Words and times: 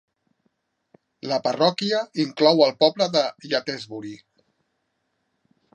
La 1.31 1.37
parròquia 1.47 1.99
inclou 2.25 2.65
el 2.69 2.75
poble 2.85 3.09
de 3.17 3.25
Yatesbury. 3.53 4.19